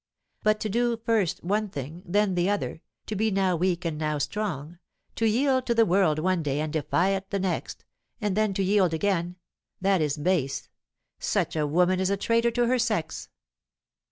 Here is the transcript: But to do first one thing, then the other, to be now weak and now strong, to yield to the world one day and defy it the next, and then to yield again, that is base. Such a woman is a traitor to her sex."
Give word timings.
But 0.41 0.59
to 0.61 0.67
do 0.67 0.97
first 0.97 1.43
one 1.43 1.69
thing, 1.69 2.01
then 2.07 2.33
the 2.33 2.49
other, 2.49 2.81
to 3.05 3.15
be 3.15 3.29
now 3.29 3.55
weak 3.55 3.85
and 3.85 3.99
now 3.99 4.17
strong, 4.17 4.79
to 5.13 5.27
yield 5.27 5.67
to 5.67 5.75
the 5.75 5.85
world 5.85 6.17
one 6.17 6.41
day 6.41 6.59
and 6.59 6.73
defy 6.73 7.09
it 7.09 7.29
the 7.29 7.37
next, 7.37 7.85
and 8.19 8.35
then 8.35 8.55
to 8.55 8.63
yield 8.63 8.95
again, 8.95 9.35
that 9.79 10.01
is 10.01 10.17
base. 10.17 10.69
Such 11.19 11.55
a 11.55 11.67
woman 11.67 11.99
is 11.99 12.09
a 12.09 12.17
traitor 12.17 12.49
to 12.49 12.65
her 12.65 12.79
sex." 12.79 13.29